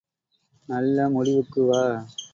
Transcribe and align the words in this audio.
நல்ல 0.69 1.07
முடிவுக்கு 1.09 1.61
வா! 1.63 1.83